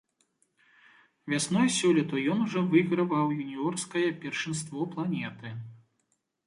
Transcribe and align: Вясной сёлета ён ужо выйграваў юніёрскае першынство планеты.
Вясной 1.33 1.69
сёлета 1.79 2.15
ён 2.37 2.41
ужо 2.47 2.59
выйграваў 2.73 3.25
юніёрскае 3.45 4.09
першынство 4.27 4.93
планеты. 4.97 5.49